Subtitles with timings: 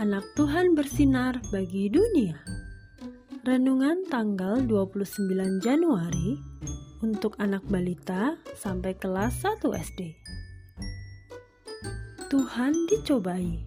[0.00, 2.40] anak Tuhan bersinar bagi dunia.
[3.44, 6.40] Renungan tanggal 29 Januari
[7.04, 10.00] untuk anak balita sampai kelas 1 SD.
[12.32, 13.60] Tuhan dicobai.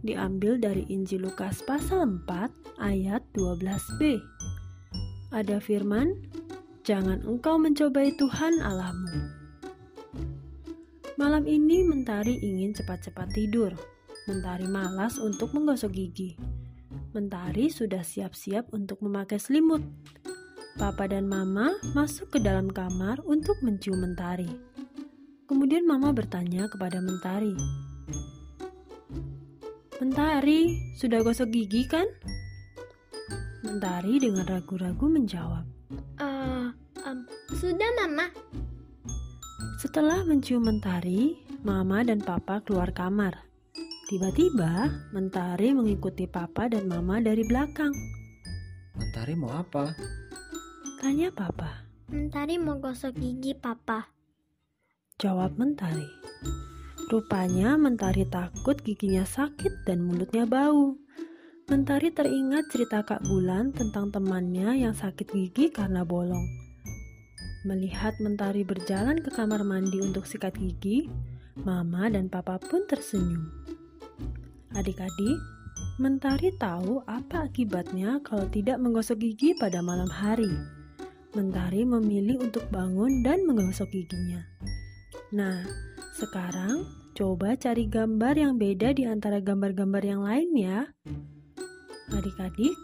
[0.00, 4.16] Diambil dari Injil Lukas pasal 4 ayat 12b.
[5.28, 6.24] Ada firman,
[6.88, 9.28] "Jangan engkau mencobai Tuhan Allahmu."
[11.20, 13.76] Malam ini Mentari ingin cepat-cepat tidur.
[14.28, 16.36] Mentari malas untuk menggosok gigi.
[17.16, 19.80] Mentari sudah siap-siap untuk memakai selimut.
[20.76, 24.48] Papa dan Mama masuk ke dalam kamar untuk mencium Mentari.
[25.46, 27.52] Kemudian Mama bertanya kepada Mentari,
[30.00, 32.08] Mentari, sudah gosok gigi kan?
[33.60, 35.68] Mentari dengan ragu-ragu menjawab,
[36.16, 36.72] Uh,
[37.04, 38.32] um, sudah mama.
[39.76, 43.49] Setelah mencium Mentari, Mama dan Papa keluar kamar.
[44.10, 47.94] Tiba-tiba, Mentari mengikuti Papa dan Mama dari belakang.
[48.98, 49.94] Mentari mau apa?
[50.98, 51.86] Tanya Papa.
[52.10, 54.10] Mentari mau gosok gigi papa.
[55.22, 56.10] Jawab Mentari.
[57.06, 60.98] Rupanya Mentari takut giginya sakit dan mulutnya bau.
[61.70, 66.50] Mentari teringat cerita Kak Bulan tentang temannya yang sakit gigi karena bolong.
[67.62, 71.06] Melihat Mentari berjalan ke kamar mandi untuk sikat gigi,
[71.62, 73.78] Mama dan Papa pun tersenyum.
[74.70, 75.38] Adik-adik,
[76.00, 80.48] Mentari tahu apa akibatnya kalau tidak menggosok gigi pada malam hari.
[81.36, 84.40] Mentari memilih untuk bangun dan menggosok giginya.
[85.36, 85.60] Nah,
[86.16, 90.88] sekarang coba cari gambar yang beda di antara gambar-gambar yang lain ya.
[92.10, 92.74] Adik-adik,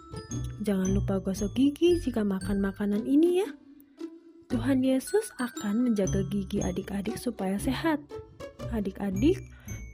[0.61, 3.49] jangan lupa gosok gigi jika makan makanan ini ya.
[4.47, 7.99] Tuhan Yesus akan menjaga gigi adik-adik supaya sehat.
[8.71, 9.43] Adik-adik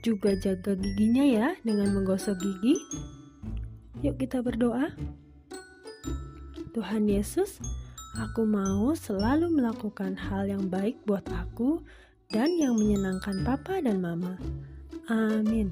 [0.03, 2.75] juga jaga giginya ya dengan menggosok gigi.
[4.03, 4.91] Yuk kita berdoa.
[6.75, 7.63] Tuhan Yesus,
[8.19, 11.79] aku mau selalu melakukan hal yang baik buat aku
[12.27, 14.35] dan yang menyenangkan papa dan mama.
[15.07, 15.71] Amin.